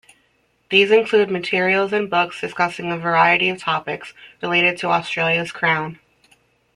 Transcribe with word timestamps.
These 0.71 0.89
include 0.89 1.29
materials 1.29 1.93
and 1.93 2.09
books 2.09 2.41
discussing 2.41 2.91
a 2.91 2.97
variety 2.97 3.49
of 3.49 3.59
topics 3.59 4.13
related 4.41 4.75
to 4.79 4.87
Australia's 4.87 5.51
Crown. 5.51 5.99